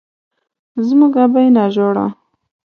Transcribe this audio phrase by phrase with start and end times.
[0.87, 2.05] زموږ ابۍ ناجوړه